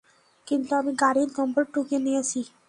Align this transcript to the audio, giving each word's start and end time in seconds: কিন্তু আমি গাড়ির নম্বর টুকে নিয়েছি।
কিন্তু 0.47 0.71
আমি 0.79 0.91
গাড়ির 1.01 1.29
নম্বর 1.37 1.63
টুকে 1.73 1.97
নিয়েছি। 2.05 2.39